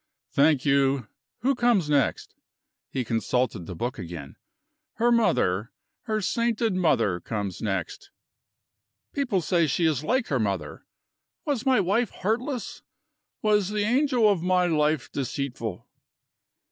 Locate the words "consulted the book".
3.05-3.99